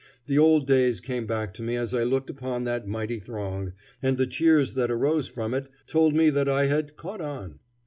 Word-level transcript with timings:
The 0.25 0.39
old 0.39 0.65
days 0.65 0.99
came 0.99 1.27
back 1.27 1.53
to 1.53 1.61
me 1.61 1.75
as 1.75 1.93
I 1.93 2.01
looked 2.03 2.31
upon 2.31 2.63
that 2.63 2.87
mighty 2.87 3.19
throng, 3.19 3.73
and 4.01 4.17
the 4.17 4.25
cheers 4.25 4.73
that 4.73 4.89
arose 4.89 5.27
from 5.27 5.53
it 5.53 5.69
told 5.85 6.15
me 6.15 6.31
that 6.31 6.49
I 6.49 6.65
had 6.65 6.97
"caught 6.97 7.21
on." 7.21 7.59